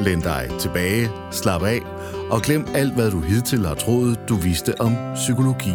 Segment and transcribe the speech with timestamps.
[0.00, 1.80] Læn dig tilbage, slap af
[2.30, 5.74] og glem alt, hvad du hidtil har troet, du vidste om psykologi.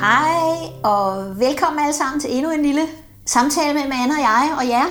[0.00, 2.82] Hej og velkommen alle sammen til endnu en lille
[3.26, 4.86] samtale med Anne og jeg og jer.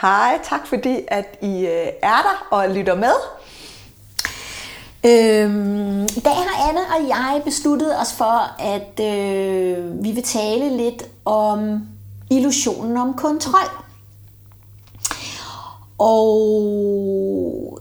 [0.00, 3.14] Hej, tak fordi at I øh, er der og lytter med.
[5.04, 10.76] Øhm, I dag har Anne og jeg besluttet os for, at øh, vi vil tale
[10.76, 11.80] lidt om
[12.30, 13.87] illusionen om kontrol.
[15.98, 17.80] Og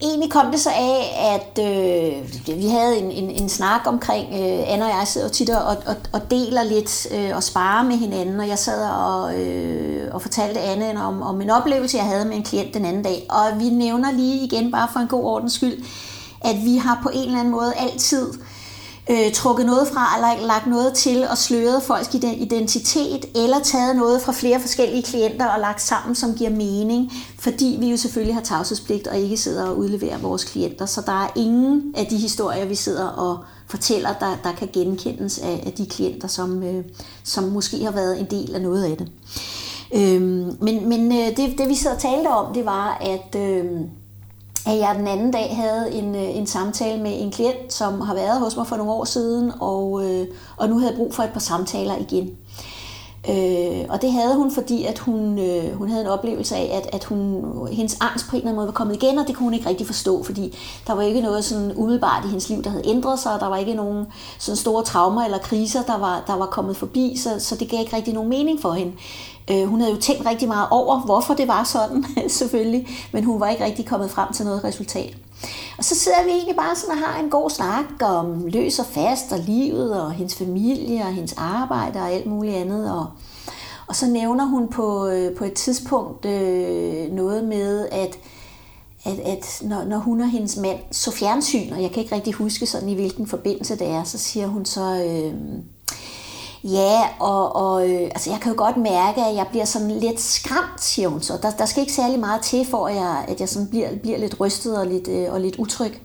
[0.00, 4.72] egentlig kom det så af, at øh, vi havde en, en, en snak omkring, øh,
[4.72, 8.40] Anna og jeg sidder tit og, og, og deler lidt øh, og sparer med hinanden,
[8.40, 12.36] og jeg sad og, øh, og fortalte Anne om, om en oplevelse, jeg havde med
[12.36, 13.26] en klient den anden dag.
[13.30, 15.84] Og vi nævner lige igen, bare for en god ordens skyld,
[16.40, 18.63] at vi har på en eller anden måde altid øh,
[19.10, 24.22] øh, trukket noget fra, eller lagt noget til og sløret folks identitet, eller taget noget
[24.22, 28.42] fra flere forskellige klienter og lagt sammen, som giver mening, fordi vi jo selvfølgelig har
[28.42, 30.86] tavshedspligt og ikke sidder og udleverer vores klienter.
[30.86, 35.38] Så der er ingen af de historier, vi sidder og fortæller, der, der kan genkendes
[35.38, 36.84] af, af de klienter, som, øh,
[37.24, 39.08] som måske har været en del af noget af det.
[39.94, 43.40] Øhm, men men øh, det, det vi sidder og talte om, det var, at...
[43.40, 43.64] Øh,
[44.66, 48.14] at jeg den anden dag havde en, øh, en samtale med en klient, som har
[48.14, 50.26] været hos mig for nogle år siden, og, øh,
[50.56, 52.30] og nu havde jeg brug for et par samtaler igen.
[53.28, 56.94] Øh, og det havde hun, fordi at hun, øh, hun havde en oplevelse af, at,
[56.94, 59.44] at hun, hendes angst på en eller anden måde var kommet igen, og det kunne
[59.44, 62.70] hun ikke rigtig forstå, fordi der var ikke noget sådan umiddelbart i hendes liv, der
[62.70, 64.06] havde ændret sig, og der var ikke nogen
[64.38, 67.80] sådan store traumer eller kriser, der var, der var kommet forbi, så, så det gav
[67.80, 68.92] ikke rigtig nogen mening for hende.
[69.50, 72.04] Øh, hun havde jo tænkt rigtig meget over, hvorfor det var sådan,
[72.38, 75.16] selvfølgelig, men hun var ikke rigtig kommet frem til noget resultat.
[75.78, 78.86] Og så sidder vi egentlig bare sådan og har en god snak om løs og
[78.86, 82.92] fast og livet og hendes familie og hendes arbejde og alt muligt andet.
[82.92, 83.06] Og,
[83.86, 88.18] og så nævner hun på, øh, på et tidspunkt øh, noget med, at,
[89.04, 92.34] at, at når, når hun og hendes mand så fjernsyn, og jeg kan ikke rigtig
[92.34, 95.04] huske sådan i hvilken forbindelse det er, så siger hun så...
[95.06, 95.34] Øh,
[96.64, 100.20] Ja, og, og øh, altså jeg kan jo godt mærke, at jeg bliver sådan lidt
[100.20, 101.38] skræmt, siger hun så.
[101.42, 104.18] Der, der skal ikke særlig meget til, for at jeg, at jeg sådan bliver, bliver
[104.18, 106.00] lidt rystet og lidt, øh, og lidt utryg.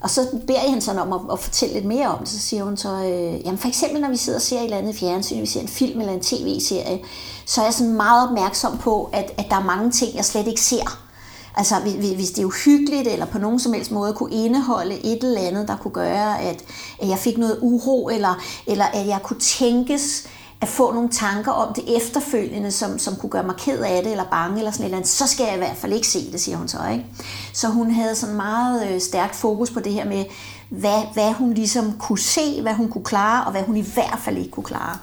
[0.00, 2.28] Og så beder jeg hende sådan om at, at fortælle lidt mere om det.
[2.28, 4.76] Så siger hun så, øh, jamen for eksempel når vi sidder og ser et eller
[4.76, 7.00] andet fjernsyn, vi ser en film eller en tv-serie,
[7.46, 10.46] så er jeg sådan meget opmærksom på, at, at der er mange ting, jeg slet
[10.46, 11.09] ikke ser.
[11.56, 11.74] Altså
[12.16, 15.68] hvis det er uhyggeligt, eller på nogen som helst måde kunne indeholde et eller andet,
[15.68, 16.64] der kunne gøre, at,
[17.02, 20.26] at jeg fik noget uro, eller, eller at jeg kunne tænkes
[20.60, 24.10] at få nogle tanker om det efterfølgende, som, som kunne gøre mig ked af det,
[24.10, 26.32] eller bange, eller sådan et eller andet, så skal jeg i hvert fald ikke se
[26.32, 26.78] det, siger hun så.
[26.92, 27.06] Ikke?
[27.52, 30.24] Så hun havde sådan meget øh, stærkt fokus på det her med,
[30.68, 34.18] hvad, hvad hun ligesom kunne se, hvad hun kunne klare, og hvad hun i hvert
[34.24, 34.98] fald ikke kunne klare.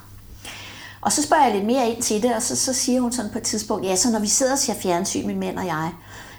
[1.01, 3.31] Og så spørger jeg lidt mere ind til det, og så, så siger hun sådan
[3.31, 5.91] på et tidspunkt, ja, så når vi sidder og ser fjernsyn, min mænd og jeg,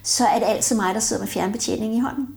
[0.08, 2.28] så er det altid mig, der sidder med fjernbetjeningen i hånden.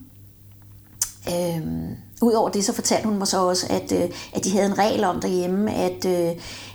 [1.29, 4.77] Øhm, Udover det, så fortalte hun mig så også, at, øh, at de havde en
[4.77, 6.31] regel om derhjemme, at, øh,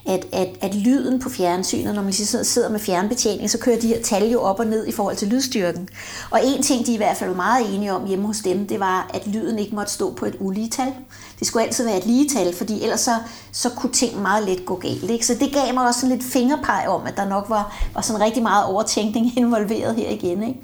[0.07, 4.03] at, at, at lyden på fjernsynet, når man sidder med fjernbetjening, så kører de her
[4.03, 5.89] tal jo op og ned i forhold til lydstyrken.
[6.31, 8.81] Og en ting, de i hvert fald var meget enige om hjemme hos dem, det
[8.81, 10.93] var, at lyden ikke måtte stå på et ulige tal.
[11.39, 13.15] Det skulle altid være et lige tal, fordi ellers så,
[13.53, 15.11] så kunne ting meget let gå galt.
[15.11, 15.27] Ikke?
[15.27, 18.23] Så det gav mig også sådan lidt fingerpeg om, at der nok var, var sådan
[18.23, 20.43] rigtig meget overtænkning involveret her igen.
[20.43, 20.61] Ikke?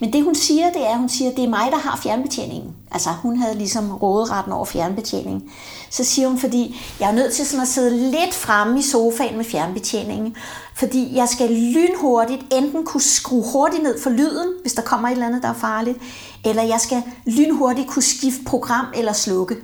[0.00, 2.74] Men det hun siger, det er, hun siger, at det er mig, der har fjernbetjeningen.
[2.90, 5.50] Altså hun havde ligesom råderetten over fjernbetjeningen.
[5.90, 9.36] Så siger hun, fordi jeg er nødt til sådan at sidde lidt fremme i sofaen
[9.36, 10.36] med fjernbetjeningen,
[10.76, 15.12] fordi jeg skal lynhurtigt enten kunne skrue hurtigt ned for lyden, hvis der kommer et
[15.12, 15.98] eller andet, der er farligt,
[16.44, 19.56] eller jeg skal lynhurtigt kunne skifte program eller slukke.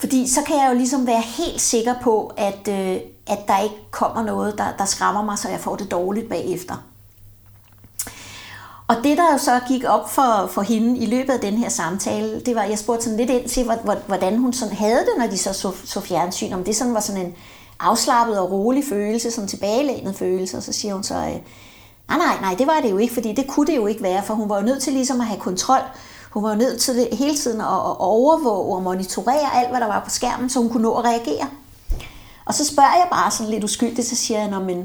[0.00, 2.96] Fordi så kan jeg jo ligesom være helt sikker på, at, øh,
[3.26, 6.74] at der ikke kommer noget, der, der skræmmer mig, så jeg får det dårligt bagefter.
[8.88, 11.68] Og det, der jo så gik op for, for hende i løbet af den her
[11.68, 13.70] samtale, det var, jeg spurgte sådan lidt ind til,
[14.06, 16.52] hvordan hun sådan havde det, når de så så, så fjernsyn.
[16.52, 17.34] Om det sådan var sådan en
[17.80, 20.56] afslappet og rolig følelse, sådan tilbagelænet følelse.
[20.56, 21.20] Og så siger hun så, øh,
[22.08, 24.22] nej, nej, nej, det var det jo ikke, fordi det kunne det jo ikke være,
[24.22, 25.82] for hun var jo nødt til ligesom at have kontrol.
[26.30, 29.80] Hun var jo nødt til det hele tiden at, at overvåge og monitorere alt, hvad
[29.80, 31.48] der var på skærmen, så hun kunne nå at reagere.
[32.44, 34.84] Og så spørger jeg bare sådan lidt uskyldigt, så siger jeg, men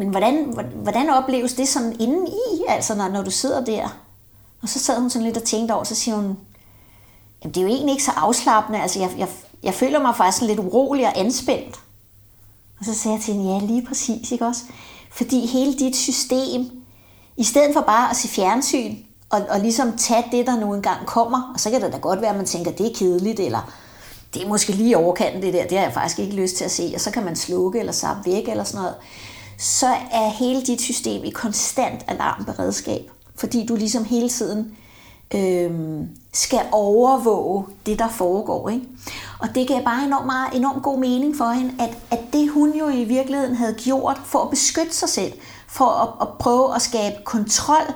[0.00, 3.88] men hvordan, hvordan opleves det sådan inden i, altså når, når du sidder der
[4.62, 6.36] Og så sad hun sådan lidt og tænkte over, så siger hun,
[7.42, 9.28] jamen det er jo egentlig ikke så afslappende, altså jeg, jeg,
[9.62, 11.80] jeg føler mig faktisk lidt urolig og anspændt.
[12.78, 14.62] Og så sagde jeg til hende, ja lige præcis, ikke også?
[15.12, 16.70] Fordi hele dit system,
[17.36, 18.96] i stedet for bare at se fjernsyn,
[19.30, 22.20] og, og ligesom tage det, der nu engang kommer, og så kan det da godt
[22.20, 23.72] være, at man tænker, det er kedeligt, eller
[24.34, 26.70] det er måske lige overkanten det der, det har jeg faktisk ikke lyst til at
[26.70, 28.96] se, og så kan man slukke eller sappe væk eller sådan noget,
[29.60, 34.76] så er hele dit system i konstant alarmberedskab, fordi du ligesom hele tiden
[35.34, 36.00] øh,
[36.32, 38.68] skal overvåge det, der foregår.
[38.68, 38.86] Ikke?
[39.38, 42.72] Og det gav bare enormt, meget, enormt god mening for hende, at, at det hun
[42.72, 45.32] jo i virkeligheden havde gjort for at beskytte sig selv,
[45.68, 47.94] for at, at prøve at skabe kontrol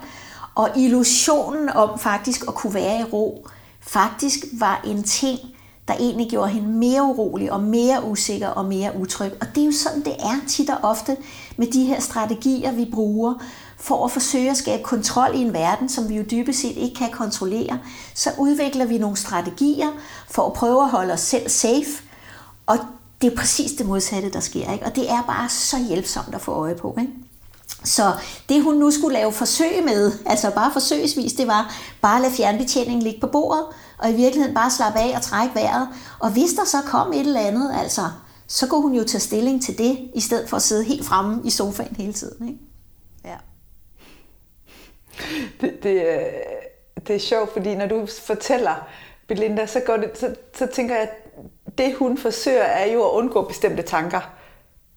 [0.55, 3.49] og illusionen om faktisk at kunne være i ro,
[3.81, 5.39] faktisk var en ting,
[5.89, 9.33] der egentlig gjorde hende mere urolig og mere usikker og mere utryg.
[9.41, 11.17] Og det er jo sådan, det er tit og ofte
[11.57, 13.35] med de her strategier, vi bruger
[13.77, 16.95] for at forsøge at skabe kontrol i en verden, som vi jo dybest set ikke
[16.95, 17.79] kan kontrollere.
[18.15, 19.89] Så udvikler vi nogle strategier
[20.29, 22.03] for at prøve at holde os selv safe,
[22.67, 22.79] og
[23.23, 24.73] det er præcis det modsatte, der sker.
[24.73, 24.87] Ikke?
[24.87, 26.97] Og det er bare så hjælpsomt at få øje på.
[27.01, 27.13] Ikke?
[27.85, 28.13] Så
[28.49, 32.35] det hun nu skulle lave forsøg med, altså bare forsøgsvis, det var bare at lade
[32.35, 33.65] fjernbetjeningen ligge på bordet,
[33.99, 35.89] og i virkeligheden bare slappe af og trække vejret.
[36.19, 38.01] Og hvis der så kom et eller andet, altså,
[38.47, 41.43] så kunne hun jo tage stilling til det, i stedet for at sidde helt fremme
[41.45, 42.49] i sofaen hele tiden.
[42.49, 42.61] Ikke?
[43.25, 43.37] Ja.
[45.61, 46.23] Det, det, øh,
[47.07, 48.89] det er sjovt, fordi når du fortæller,
[49.29, 53.11] Belinda, så, går det, så, så tænker jeg, at det hun forsøger er jo at
[53.11, 54.21] undgå bestemte tanker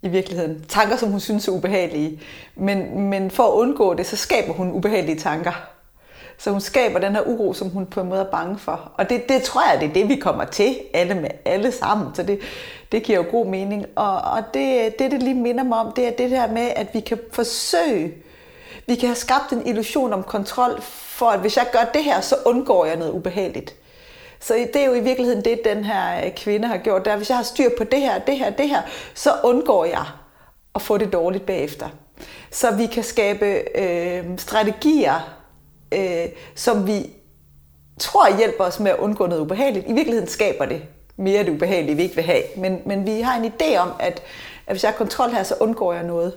[0.07, 0.65] i virkeligheden.
[0.69, 2.21] Tanker, som hun synes er ubehagelige.
[2.55, 5.51] Men, men for at undgå det, så skaber hun ubehagelige tanker.
[6.37, 8.91] Så hun skaber den her uro, som hun på en måde er bange for.
[8.97, 12.07] Og det, det tror jeg, det er det, vi kommer til, alle, med, alle sammen.
[12.15, 12.39] Så det,
[12.91, 13.85] det giver jo god mening.
[13.95, 16.87] Og, og det, det, det lige minder mig om, det er det der med, at
[16.93, 18.13] vi kan forsøge,
[18.87, 22.21] vi kan have skabt en illusion om kontrol, for at hvis jeg gør det her,
[22.21, 23.75] så undgår jeg noget ubehageligt.
[24.39, 27.05] Så det er jo i virkeligheden det, den her øh, kvinde har gjort.
[27.05, 28.81] Der, hvis jeg har styr på det her, det her, det her,
[29.13, 30.05] så undgår jeg
[30.75, 31.89] at få det dårligt bagefter.
[32.51, 33.45] Så vi kan skabe
[33.75, 35.35] øh, strategier,
[35.91, 36.25] øh,
[36.55, 37.09] som vi
[37.99, 39.85] tror hjælper os med at undgå noget ubehageligt.
[39.87, 40.81] I virkeligheden skaber det
[41.17, 42.43] mere det ubehagelige, vi ikke vil have.
[42.57, 44.21] Men, men vi har en idé om, at,
[44.67, 46.33] at hvis jeg har kontrol her, så undgår jeg noget.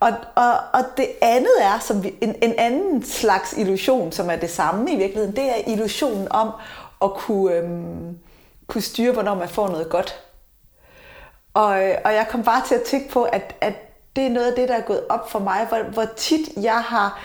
[0.00, 4.36] Og, og, og det andet er som vi, en, en anden slags illusion, som er
[4.36, 6.50] det samme i virkeligheden, det er illusionen om
[7.02, 8.18] at kunne, øhm,
[8.66, 10.20] kunne styre, hvornår man får noget godt.
[11.54, 13.74] Og, øh, og jeg kom bare til at tænke på, at, at
[14.16, 16.82] det er noget af det, der er gået op for mig, hvor, hvor tit jeg
[16.82, 17.22] har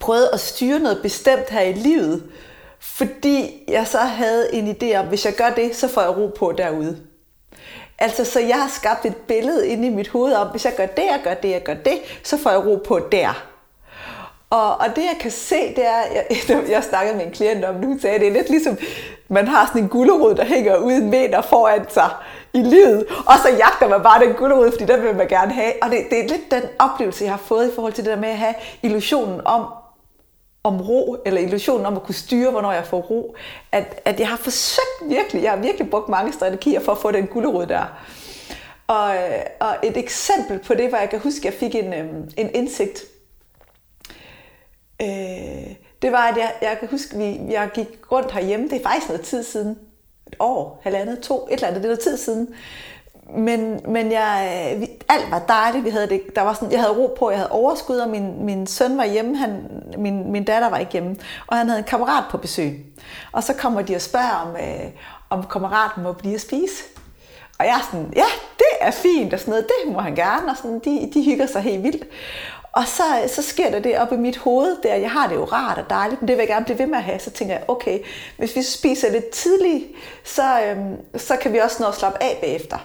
[0.00, 2.30] prøvet at styre noget bestemt her i livet,
[2.80, 6.26] fordi jeg så havde en idé om, hvis jeg gør det, så får jeg ro
[6.26, 7.00] på derude.
[7.98, 10.86] Altså, så jeg har skabt et billede inde i mit hoved om, hvis jeg gør
[10.86, 13.49] det, jeg gør det, jeg gør det, så får jeg ro på der.
[14.50, 16.24] Og, og det jeg kan se, det er, jeg,
[16.74, 18.78] jeg snakkede med en klient om, nu sagde det er lidt ligesom,
[19.28, 22.10] man har sådan en gulerod, der hænger ud en meter foran sig
[22.52, 25.72] i livet, og så jagter man bare den gulerod, fordi den vil man gerne have.
[25.82, 28.20] Og det, det er lidt den oplevelse, jeg har fået i forhold til det der
[28.20, 29.66] med at have illusionen om,
[30.64, 33.34] om ro, eller illusionen om at kunne styre, hvornår jeg får ro,
[33.72, 37.10] at, at jeg har forsøgt virkelig, jeg har virkelig brugt mange strategier for at få
[37.10, 37.84] den gulerod der.
[38.86, 41.94] Og, øh, og et eksempel på det, hvor jeg kan huske, at jeg fik en,
[41.94, 43.04] øhm, en indsigt
[45.02, 48.68] øh, det var, at jeg, jeg kan huske, at vi, jeg gik rundt herhjemme.
[48.68, 49.78] Det er faktisk noget tid siden.
[50.26, 51.82] Et år, halvandet, to, et eller andet.
[51.82, 52.54] Det er noget tid siden.
[53.36, 55.84] Men, men jeg, øh, vi, alt var dejligt.
[55.84, 58.44] Vi havde det, der var sådan, jeg havde ro på, jeg havde overskud, og min,
[58.44, 59.36] min søn var hjemme.
[59.36, 61.16] Han, min, min datter var ikke hjemme.
[61.46, 62.86] Og han havde en kammerat på besøg.
[63.32, 64.90] Og så kommer de og spørger, om, øh,
[65.30, 66.84] om kammeraten må blive at spise.
[67.60, 68.26] Og jeg er sådan, ja,
[68.58, 71.46] det er fint, og sådan noget, det må han gerne, og sådan, de, de hygger
[71.46, 72.04] sig helt vildt.
[72.72, 75.44] Og så, så sker der det op i mit hoved, der jeg har det jo
[75.44, 77.18] rart og dejligt, men det vil jeg gerne blive ved med at have.
[77.18, 77.98] Så tænker jeg, okay,
[78.36, 79.84] hvis vi spiser lidt tidligt,
[80.24, 82.78] så, øhm, så kan vi også nå at slappe af bagefter.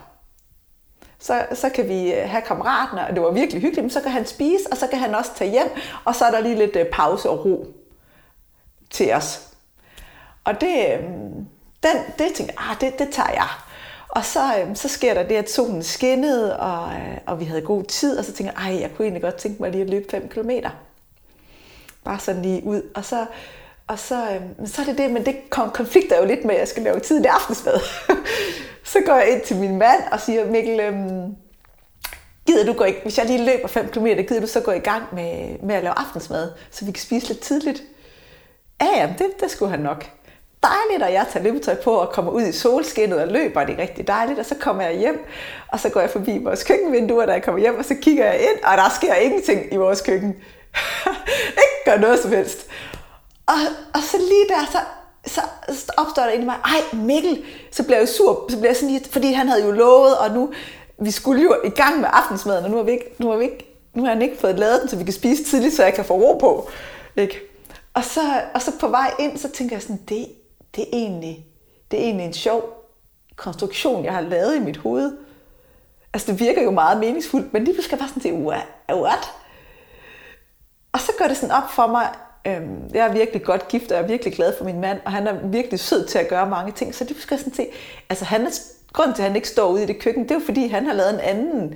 [1.20, 4.12] Så, så kan vi øh, have kammeraterne, og det var virkelig hyggeligt, men så kan
[4.12, 5.70] han spise, og så kan han også tage hjem,
[6.06, 7.66] og så er der lige lidt øh, pause og ro
[8.90, 9.48] til os.
[10.44, 11.48] Og det, øhm,
[11.84, 13.48] den, det tænker jeg, ah, det, det tager jeg.
[14.16, 17.62] Og så, øhm, så sker der det, at solen skinnede, og, øh, og vi havde
[17.62, 19.90] god tid, og så tænkte jeg, ej, jeg kunne egentlig godt tænke mig lige at
[19.90, 20.50] løbe 5 km.
[22.04, 22.82] Bare sådan lige ud.
[22.96, 23.26] Og så,
[23.88, 26.68] og så, øhm, så er det det, men det konflikter jo lidt med, at jeg
[26.68, 27.80] skal lave tidlig aftensmad.
[28.94, 31.36] så går jeg ind til min mand og siger, Mikkel, øhm,
[32.48, 34.80] gider du gå i, hvis jeg lige løber 5 km, gider du så gå i
[34.80, 37.84] gang med, med at lave aftensmad, så vi kan spise lidt tidligt?
[38.82, 40.06] Ja, ja, det, det skulle han nok
[40.70, 43.76] dejligt, og jeg tager limtøj på og kommer ud i solskinnet og løber, og det
[43.76, 44.40] er rigtig dejligt.
[44.40, 45.26] Og så kommer jeg hjem,
[45.68, 48.40] og så går jeg forbi vores køkkenvinduer, da jeg kommer hjem, og så kigger jeg
[48.42, 50.36] ind, og der sker ingenting i vores køkken.
[51.64, 52.68] ikke gør noget som helst.
[53.48, 53.54] Og,
[53.94, 54.66] og så lige der,
[55.26, 55.42] så,
[55.74, 58.70] så opstår der inde i mig, ej Mikkel, så bliver jeg jo sur, så bliver
[58.70, 60.54] jeg sådan lige, fordi han havde jo lovet, og nu,
[61.00, 63.44] vi skulle jo i gang med aftensmaden, og nu har vi ikke, nu har vi
[63.44, 65.94] ikke, nu har han ikke fået lavet den, så vi kan spise tidligt, så jeg
[65.94, 66.70] kan få ro på.
[67.16, 67.42] Ikke?
[67.94, 68.22] Og, så,
[68.54, 70.28] og så på vej ind, så tænker jeg sådan, det,
[70.76, 71.46] det, er egentlig,
[71.92, 72.86] det er egentlig en sjov
[73.36, 75.18] konstruktion, jeg har lavet i mit hoved.
[76.14, 78.34] Altså det virker jo meget meningsfuldt, men lige pludselig skal jeg bare sådan sige,
[78.94, 79.34] what?
[80.92, 82.10] Og så går det sådan op for mig,
[82.48, 85.12] øhm, jeg er virkelig godt gift, og jeg er virkelig glad for min mand, og
[85.12, 87.68] han er virkelig sød til at gøre mange ting, så det skal jeg sådan se,
[88.10, 88.50] altså han er,
[88.94, 90.86] grund til, at han ikke står ude i det køkken, det er jo fordi, han
[90.86, 91.76] har lavet en anden,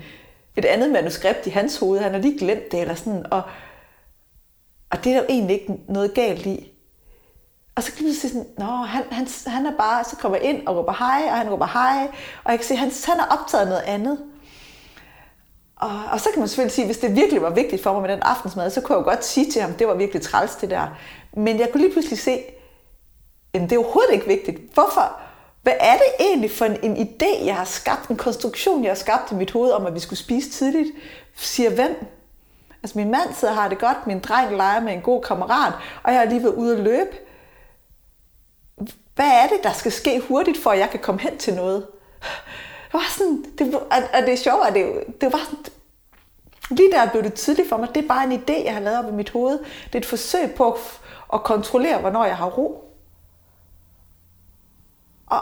[0.58, 3.42] et andet manuskript i hans hoved, han har lige glemt det, eller sådan, og,
[4.90, 6.69] og det er der jo egentlig ikke noget galt i.
[7.80, 10.50] Og så kan man sige sådan, Nå, han, han, han er bare, så kommer jeg
[10.50, 12.08] ind og råber hej, og han råber hej,
[12.44, 14.20] og jeg kan se, han, han er optaget noget andet.
[15.76, 18.10] Og, og så kan man selvfølgelig sige, hvis det virkelig var vigtigt for mig med
[18.10, 20.70] den aftensmad, så kunne jeg jo godt sige til ham, det var virkelig træls det
[20.70, 20.88] der.
[21.34, 22.40] Men jeg kunne lige pludselig se,
[23.54, 24.74] at det er overhovedet ikke vigtigt.
[24.74, 25.20] Hvorfor?
[25.62, 28.96] Hvad er det egentlig for en, en idé, jeg har skabt, en konstruktion, jeg har
[28.96, 30.90] skabt i mit hoved om, at vi skulle spise tidligt?
[31.36, 32.06] Siger hvem?
[32.84, 35.74] Altså min mand sidder og har det godt, min dreng leger med en god kammerat,
[36.04, 37.29] og jeg har lige været ude at løbe.
[39.20, 41.88] Hvad er det, der skal ske hurtigt, for at jeg kan komme hen til noget?
[42.86, 43.76] Det var sådan, det,
[44.14, 45.66] og det er sjovt, at det, det var sådan,
[46.70, 49.00] lige der blev det tydeligt for mig, det er bare en idé, jeg har lavet
[49.00, 49.60] op i mit hoved.
[49.60, 50.80] Det er et forsøg på at,
[51.34, 52.96] at kontrollere, hvornår jeg har ro.
[55.28, 55.42] Og,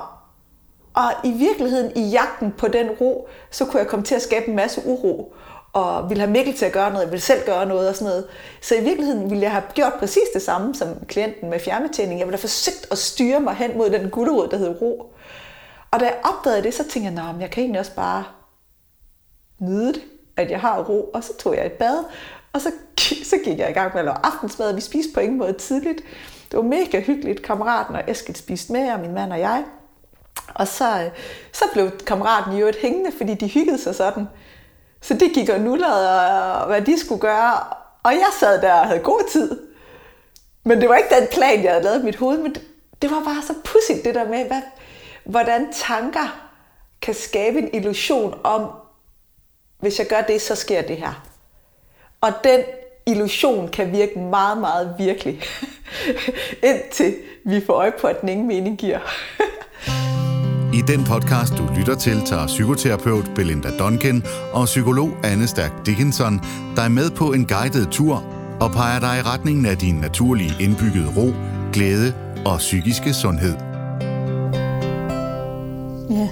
[0.94, 4.48] og i virkeligheden, i jagten på den ro, så kunne jeg komme til at skabe
[4.48, 5.36] en masse uro
[5.74, 8.08] og ville have Mikkel til at gøre noget, jeg ville selv gøre noget og sådan
[8.08, 8.28] noget.
[8.62, 12.20] Så i virkeligheden ville jeg have gjort præcis det samme som klienten med fjernbetjening.
[12.20, 15.14] Jeg ville have forsøgt at styre mig hen mod den gulderod, der hed ro.
[15.92, 18.24] Og da jeg opdagede det, så tænkte jeg, at jeg kan egentlig også bare
[19.60, 20.02] nyde det,
[20.38, 21.04] at jeg har ro.
[21.14, 22.04] Og så tog jeg et bad,
[22.54, 22.72] og så,
[23.24, 25.54] så gik jeg i gang med at lave aftensmad, og vi spiste på ingen måde
[25.54, 26.02] tidligt.
[26.52, 27.44] Det var mega hyggeligt.
[27.44, 29.64] Kammeraten og Eskild spiste med, og min mand og jeg.
[30.56, 31.12] Og så, øh,
[31.54, 34.28] så blev kammeraten jo et hængende, fordi de hyggede sig sådan.
[35.08, 37.60] Så det gik og nullede, hvad de skulle gøre.
[38.04, 39.60] Og jeg sad der og havde god tid.
[40.64, 42.62] Men det var ikke den plan, jeg havde lavet i mit hoved, men det,
[43.02, 44.62] det var bare så pudsigt det der med, hvad,
[45.26, 46.50] hvordan tanker
[47.02, 48.72] kan skabe en illusion om,
[49.80, 51.28] hvis jeg gør det, så sker det her.
[52.22, 52.64] Og den
[53.06, 55.42] illusion kan virke meget, meget virkelig,
[56.70, 59.00] indtil vi får øje på, at den ingen mening giver.
[60.78, 66.42] I den podcast, du lytter til, tager psykoterapeut Belinda Duncan og psykolog Anne Stærk Dickinson
[66.76, 68.24] dig med på en guided tur
[68.60, 71.34] og peger dig i retningen af din naturlige indbyggede ro,
[71.74, 72.14] glæde
[72.46, 73.56] og psykiske sundhed.
[76.10, 76.30] Ja,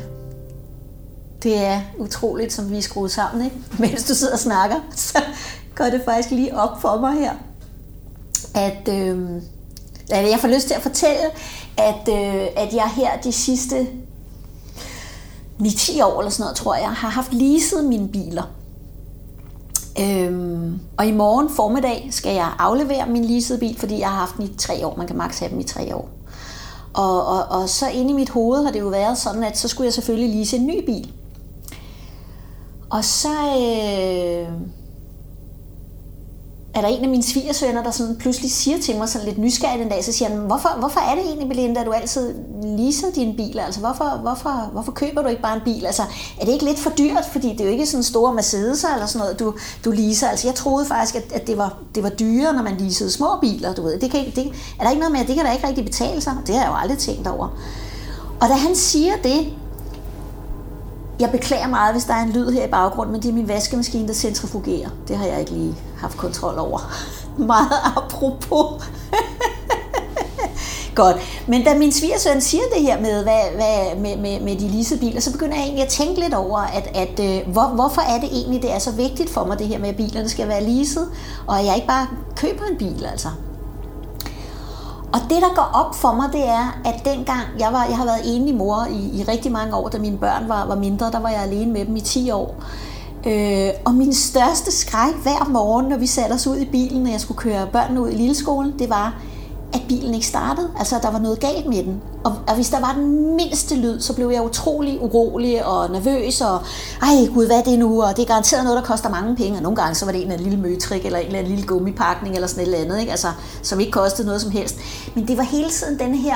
[1.44, 3.58] det er utroligt, som vi er skruet sammen, ikke?
[3.80, 5.20] Mens du sidder og snakker, så
[5.75, 7.34] går det faktisk lige op for mig her,
[8.56, 9.42] at, øh,
[10.12, 11.25] at jeg får lyst til at fortælle,
[11.78, 13.88] at, øh, at jeg her de sidste
[15.59, 18.43] 9-10 år eller sådan noget, tror jeg, har haft leaset mine biler.
[20.00, 24.38] Øhm, og i morgen formiddag skal jeg aflevere min leasede bil, fordi jeg har haft
[24.38, 24.95] den i tre år.
[24.97, 26.09] Man kan maks have dem i tre år.
[26.93, 29.67] Og, og, og så inde i mit hoved har det jo været sådan, at så
[29.67, 31.13] skulle jeg selvfølgelig lease en ny bil.
[32.89, 33.29] Og så...
[33.29, 34.47] Øh,
[36.75, 39.82] er der en af mine svigersønner, der sådan pludselig siger til mig sådan lidt nysgerrigt
[39.82, 43.08] en dag, så siger han, hvorfor, hvorfor er det egentlig, Belinda, at du altid leaser
[43.15, 43.63] dine biler?
[43.63, 45.86] Altså, hvorfor, hvorfor, hvorfor køber du ikke bare en bil?
[45.86, 46.01] Altså,
[46.41, 47.25] er det ikke lidt for dyrt?
[47.32, 49.53] Fordi det er jo ikke sådan store Mercedes eller sådan noget, du,
[49.86, 50.27] du leaser.
[50.27, 53.27] Altså, jeg troede faktisk, at, at det, var, det var dyrere, når man leasede små
[53.41, 54.00] biler, du ved.
[54.00, 56.22] Det kan, det, er der ikke noget med, at det kan da ikke rigtig betale
[56.22, 56.34] sig?
[56.48, 57.48] Det har jeg jo aldrig tænkt over.
[58.41, 59.53] Og da han siger det,
[61.20, 63.48] jeg beklager meget, hvis der er en lyd her i baggrunden, men det er min
[63.48, 64.89] vaskemaskine, der centrifugerer.
[65.08, 66.79] Det har jeg ikke lige haft kontrol over.
[67.38, 68.83] meget apropos.
[70.95, 71.17] Godt.
[71.47, 75.00] Men da min svigersøn siger det her med, hvad, hvad, med, med, med de leasede
[75.00, 78.19] biler, så begynder jeg egentlig at tænke lidt over, at, at øh, hvor, hvorfor er
[78.19, 80.63] det egentlig, det er så vigtigt for mig, det her med, at bilerne skal være
[80.63, 81.07] leaset,
[81.47, 83.27] og at jeg ikke bare køber en bil, altså.
[85.13, 88.05] Og det, der går op for mig, det er, at dengang, jeg, var, jeg har
[88.05, 91.19] været enlig mor i, i rigtig mange år, da mine børn var, var mindre, der
[91.19, 92.55] var jeg alene med dem i 10 år.
[93.27, 97.12] Øh, og min største skræk hver morgen, når vi satte os ud i bilen, når
[97.12, 99.15] jeg skulle køre børnene ud i lilleskolen, det var,
[99.74, 100.70] at bilen ikke startede.
[100.79, 102.01] Altså, at der var noget galt med den.
[102.24, 106.41] Og, og hvis der var den mindste lyd, så blev jeg utrolig urolig og nervøs,
[106.41, 106.60] og
[107.01, 108.03] ej gud, hvad er det nu?
[108.03, 110.22] Og det er garanteret noget, der koster mange penge, og nogle gange så var det
[110.22, 112.86] en eller anden lille møtrik, eller en eller anden lille gummipakning, eller sådan et eller
[112.86, 113.12] andet, ikke?
[113.12, 113.27] Altså,
[113.63, 114.75] som ikke kostede noget som helst.
[115.15, 116.36] Men det var hele tiden den her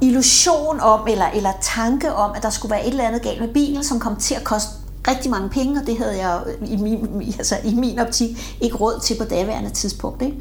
[0.00, 3.48] illusion om, eller, eller tanke om, at der skulle være et eller andet galt med
[3.48, 7.34] bilen, som kom til at koste rigtig mange penge, og det havde jeg i min,
[7.38, 10.22] altså, i min optik ikke råd til på daværende tidspunkt.
[10.22, 10.36] Ikke?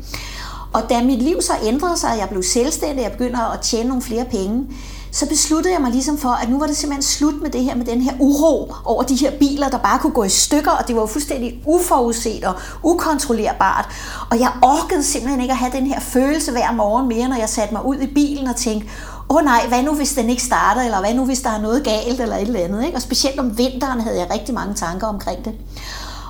[0.73, 3.89] Og da mit liv så ændrede sig, og jeg blev selvstændig, jeg begyndte at tjene
[3.89, 4.67] nogle flere penge,
[5.11, 7.75] så besluttede jeg mig ligesom for, at nu var det simpelthen slut med det her,
[7.75, 10.87] med den her uro over de her biler, der bare kunne gå i stykker, og
[10.87, 13.85] det var jo fuldstændig uforudset og ukontrollerbart.
[14.31, 17.49] Og jeg orkede simpelthen ikke at have den her følelse hver morgen mere, når jeg
[17.49, 18.89] satte mig ud i bilen og tænkte,
[19.33, 21.61] åh oh nej, hvad nu hvis den ikke starter, eller hvad nu hvis der er
[21.61, 22.85] noget galt, eller et eller andet.
[22.85, 22.95] Ikke?
[22.95, 25.53] Og specielt om vinteren havde jeg rigtig mange tanker omkring det.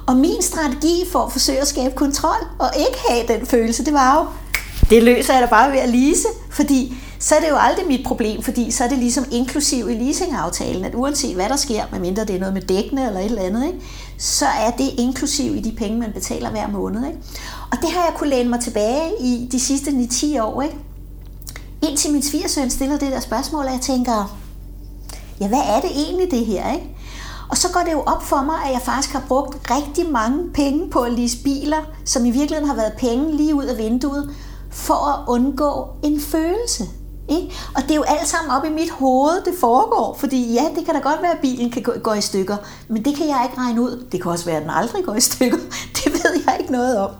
[0.07, 3.93] Og min strategi for at forsøge at skabe kontrol, og ikke have den følelse, det
[3.93, 4.25] var jo,
[4.89, 8.05] det løser jeg da bare ved at lise, fordi så er det jo aldrig mit
[8.05, 12.25] problem, fordi så er det ligesom inklusiv i leasingaftalen, at uanset hvad der sker, medmindre
[12.25, 13.79] det er noget med dækkene eller et eller andet, ikke,
[14.17, 17.07] så er det inklusiv i de penge, man betaler hver måned.
[17.07, 17.19] Ikke?
[17.71, 20.61] Og det har jeg kunne læne mig tilbage i de sidste 9-10 år.
[20.61, 20.75] Ikke?
[21.83, 24.37] Indtil min svigersøn stiller det der spørgsmål, og jeg tænker,
[25.39, 26.73] ja, hvad er det egentlig det her?
[26.73, 26.89] Ikke?
[27.49, 30.49] Og så går det jo op for mig, at jeg faktisk har brugt rigtig mange
[30.53, 34.35] penge på at lease biler, som i virkeligheden har været penge lige ud af vinduet,
[34.71, 36.83] for at undgå en følelse.
[37.29, 37.55] Ikke?
[37.75, 40.15] Og det er jo alt sammen op i mit hoved, det foregår.
[40.19, 42.57] Fordi ja, det kan da godt være, at bilen kan gå, gå i stykker.
[42.87, 44.05] Men det kan jeg ikke regne ud.
[44.11, 45.57] Det kan også være, at den aldrig går i stykker.
[45.97, 47.11] Det ved jeg ikke noget om.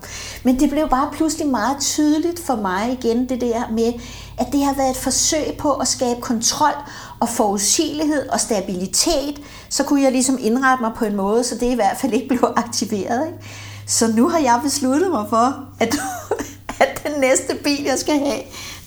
[0.44, 3.92] Men det blev bare pludselig meget tydeligt for mig igen, det der med,
[4.38, 6.74] at det har været et forsøg på at skabe kontrol
[7.20, 9.40] og forudsigelighed og stabilitet.
[9.68, 12.28] Så kunne jeg ligesom indrette mig på en måde, så det i hvert fald ikke
[12.28, 13.26] blev aktiveret.
[13.26, 13.38] Ikke?
[13.86, 15.96] Så nu har jeg besluttet mig for, at,
[16.80, 18.40] at den næste bil, jeg skal have,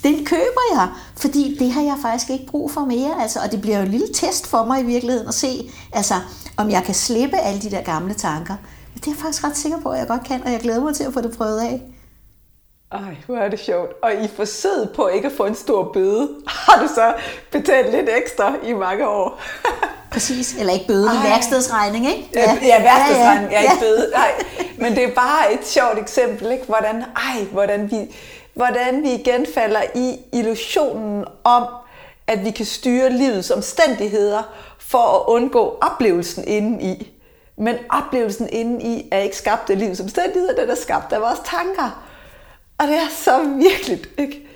[0.04, 3.22] den køber jeg, fordi det har jeg faktisk ikke brug for mere.
[3.22, 6.14] Altså, og det bliver jo en lille test for mig i virkeligheden at se, altså,
[6.58, 8.56] om jeg kan slippe alle de der gamle tanker.
[8.98, 10.96] Det er jeg faktisk ret sikker på, at jeg godt kan, og jeg glæder mig
[10.96, 11.82] til at få det prøvet af.
[12.92, 13.92] Ej, hvor er det sjovt.
[14.04, 17.14] Og i forsøget på ikke at få en stor bøde, har du så
[17.52, 19.40] betalt lidt ekstra i mange år.
[20.12, 22.30] Præcis, eller ikke bøde, men værkstedsregning, ikke?
[22.36, 23.72] Ja, ja værkstedsregning, ja, ja.
[23.72, 24.12] ikke bøde.
[24.14, 24.32] Nej.
[24.78, 26.66] Men det er bare et sjovt eksempel, ikke?
[26.66, 28.16] Hvordan, ej, hvordan vi,
[28.54, 31.64] hvordan vi igen falder i illusionen om,
[32.28, 34.44] at vi kan styre livets omstændigheder
[34.80, 37.17] for at undgå oplevelsen indeni.
[37.58, 42.04] Men oplevelsen indeni er ikke skabt af livets omstændigheder, den er skabt af vores tanker.
[42.78, 44.48] Og det er så virkelig, ikke?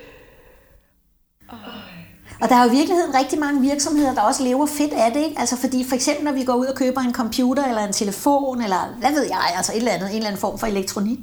[2.42, 5.24] Og der er jo i virkeligheden rigtig mange virksomheder, der også lever fedt af det.
[5.24, 5.40] Ikke?
[5.40, 8.62] Altså fordi for eksempel, når vi går ud og køber en computer eller en telefon,
[8.62, 11.18] eller hvad ved jeg, altså et eller andet, en eller anden form for elektronik,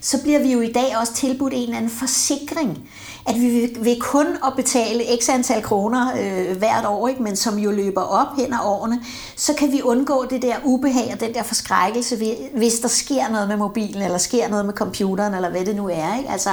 [0.00, 2.88] så bliver vi jo i dag også tilbudt en eller anden forsikring.
[3.26, 7.22] At vi vil kun at betale x antal kroner øh, hvert år, ikke?
[7.22, 9.00] men som jo løber op hen ad årene,
[9.36, 13.48] så kan vi undgå det der ubehag og den der forskrækkelse, hvis der sker noget
[13.48, 16.18] med mobilen, eller sker noget med computeren, eller hvad det nu er.
[16.18, 16.30] Ikke?
[16.30, 16.50] Altså,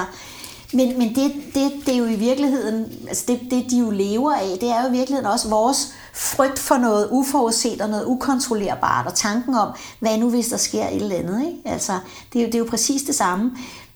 [0.73, 4.33] men, men det, det, det er jo i virkeligheden, altså det, det de jo lever
[4.33, 9.07] af, det er jo i virkeligheden også vores frygt for noget uforudset og noget ukontrollerbart,
[9.07, 11.45] og tanken om, hvad nu hvis der sker et eller andet.
[11.45, 11.57] Ikke?
[11.65, 11.93] Altså,
[12.33, 13.51] det, er jo, det er jo præcis det samme.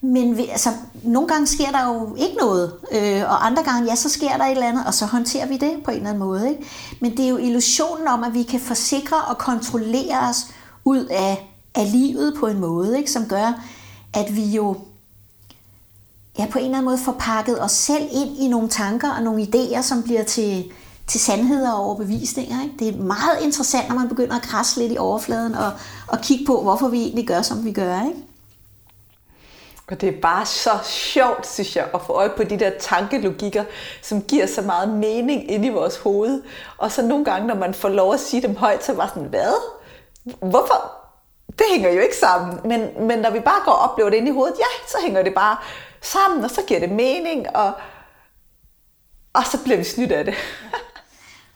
[0.06, 0.70] Men vi, altså,
[1.04, 4.46] nogle gange sker der jo ikke noget, øh, og andre gange, ja, så sker der
[4.46, 6.50] et eller andet, og så håndterer vi det på en eller anden måde.
[6.50, 6.66] Ikke?
[7.02, 10.48] Men det er jo illusionen om, at vi kan forsikre og kontrollere os
[10.86, 13.12] ud af, af livet på en måde, ikke?
[13.12, 13.62] som gør,
[14.14, 14.76] at vi jo
[16.40, 19.24] ja, på en eller anden måde får pakket os selv ind i nogle tanker og
[19.24, 20.66] nogle idéer, som bliver til,
[21.08, 22.64] til sandheder og overbevisninger.
[22.64, 22.76] Ikke?
[22.80, 25.72] Det er meget interessant, når man begynder at krasse lidt i overfladen og,
[26.08, 28.02] og kigge på, hvorfor vi egentlig gør, som vi gør.
[28.02, 28.20] Ikke?
[29.92, 33.64] Og det er bare så sjovt, synes jeg, at få øje på de der tankelogikker,
[34.02, 36.44] som giver så meget mening ind i vores hoved.
[36.78, 39.30] Og så nogle gange, når man får lov at sige dem højt, så var sådan,
[39.30, 39.54] hvad?
[40.40, 40.92] Hvorfor?
[41.48, 42.60] Det hænger jo ikke sammen.
[42.66, 45.24] Men, men når vi bare går og oplever det ind i hovedet, ja, så hænger
[45.24, 45.58] det bare
[46.02, 47.72] sammen, og så giver det mening, og,
[49.34, 50.34] og så bliver vi snydt af det.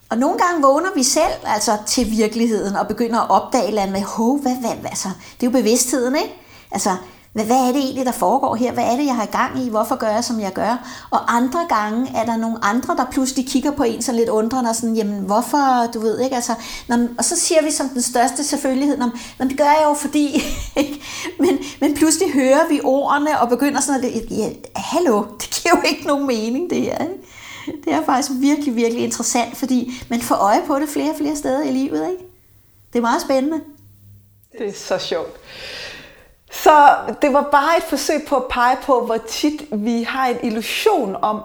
[0.10, 4.02] Og nogle gange vågner vi selv altså til virkeligheden og begynder at opdage land med,
[4.42, 5.10] hvad, hvad, hvad, altså,
[5.42, 6.36] det er jo bevidstheden, ikke?
[6.72, 6.96] Altså,
[7.34, 8.72] hvad, hvad er det egentlig, der foregår her?
[8.72, 9.70] Hvad er det, jeg har gang i?
[9.70, 11.06] Hvorfor gør jeg, som jeg gør?
[11.10, 14.70] Og andre gange er der nogle andre, der pludselig kigger på en sådan lidt undrende
[14.70, 16.54] og sådan, jamen hvorfor, du ved ikke, altså,
[16.88, 19.94] når, og så siger vi som den største selvfølgelighed, når, når det gør jeg jo
[19.94, 20.44] fordi,
[20.82, 21.02] ikke?
[21.40, 25.82] Men, men pludselig hører vi ordene og begynder sådan at, ja, hallo, det giver jo
[25.90, 27.84] ikke nogen mening, det her, ikke?
[27.86, 31.36] Det er faktisk virkelig, virkelig interessant, fordi man får øje på det flere og flere
[31.36, 32.24] steder i livet, ikke?
[32.94, 33.60] Det er meget spændende.
[34.52, 35.40] Det er så sjovt.
[36.52, 40.38] Så det var bare et forsøg på at pege på, hvor tit vi har en
[40.44, 41.42] illusion om,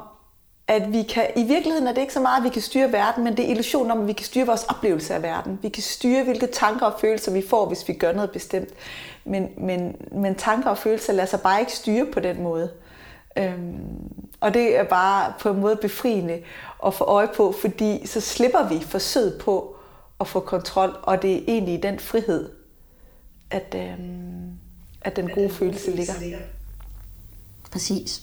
[0.68, 3.24] at vi kan, i virkeligheden er det ikke så meget, at vi kan styre verden,
[3.24, 5.58] men det er illusionen om, at vi kan styre vores oplevelse af verden.
[5.62, 8.68] Vi kan styre, hvilke tanker og følelser vi får, hvis vi gør noget bestemt.
[9.24, 12.70] Men, men, men tanker og følelser lader sig bare ikke styre på den måde.
[13.38, 16.42] Øhm, og det er bare på en måde befriende
[16.86, 19.76] at få øje på, fordi så slipper vi forsøget på
[20.20, 22.50] at få kontrol, og det er egentlig den frihed,
[23.50, 24.53] at, øhm,
[25.04, 26.14] at den gode følelse ligger.
[27.70, 28.22] Præcis.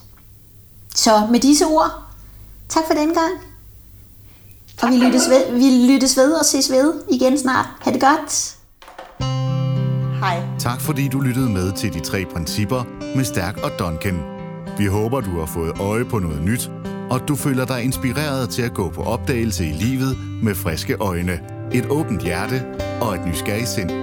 [0.96, 1.91] Så med disse ord,
[2.70, 3.34] tak for den gang.
[4.82, 7.65] Og vi lyttes, ved, vi lyttes ved og ses ved igen snart.
[7.80, 8.58] Ha' det godt.
[10.20, 10.41] Hej.
[10.60, 12.84] Tak fordi du lyttede med til de tre principper
[13.15, 14.22] med Stærk og Duncan.
[14.78, 16.72] Vi håber, du har fået øje på noget nyt,
[17.10, 21.39] og du føler dig inspireret til at gå på opdagelse i livet med friske øjne,
[21.74, 22.63] et åbent hjerte
[23.02, 24.01] og et nysgerrigt sind.